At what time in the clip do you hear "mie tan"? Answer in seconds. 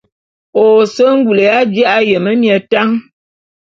2.41-2.89